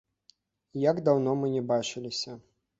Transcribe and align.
Як 0.89 1.03
даўно 1.09 1.37
мы 1.43 1.53
не 1.59 1.63
бачыліся! 1.75 2.31